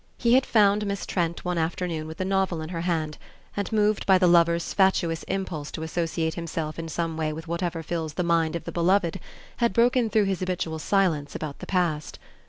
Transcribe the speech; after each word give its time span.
He 0.17 0.33
had 0.33 0.47
found 0.47 0.87
Miss 0.87 1.05
Trent 1.05 1.45
one 1.45 1.59
afternoon 1.59 2.07
with 2.07 2.17
the 2.17 2.25
novel 2.25 2.59
in 2.63 2.69
her 2.69 2.81
hand, 2.81 3.19
and 3.55 3.71
moved 3.71 4.07
by 4.07 4.17
the 4.17 4.25
lover's 4.25 4.73
fatuous 4.73 5.21
impulse 5.27 5.69
to 5.73 5.83
associate 5.83 6.33
himself 6.33 6.79
in 6.79 6.89
some 6.89 7.17
way 7.17 7.31
with 7.31 7.47
whatever 7.47 7.83
fills 7.83 8.15
the 8.15 8.23
mind 8.23 8.55
of 8.55 8.63
the 8.63 8.71
beloved, 8.71 9.19
had 9.57 9.73
broken 9.73 10.09
through 10.09 10.23
his 10.25 10.39
habitual 10.39 10.79
silence 10.79 11.35
about 11.35 11.59
the 11.59 11.67
past. 11.67 12.17